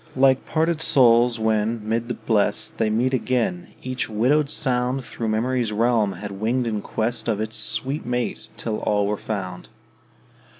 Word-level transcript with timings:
Like 0.15 0.47
parted 0.47 0.81
souls, 0.81 1.39
when, 1.39 1.87
mid 1.87 2.07
the 2.07 2.15
Blest 2.15 2.79
They 2.79 2.89
meet 2.89 3.13
again, 3.13 3.67
each 3.83 4.09
widowed 4.09 4.49
sound 4.49 5.05
Thro' 5.05 5.27
memory's 5.27 5.71
realm 5.71 6.13
had 6.13 6.31
winged 6.41 6.65
in 6.65 6.81
quest 6.81 7.27
Of 7.27 7.39
its 7.39 7.57
sweet 7.57 8.03
mate, 8.03 8.49
till 8.57 8.79
all 8.79 9.05
were 9.05 9.15
found. 9.15 9.69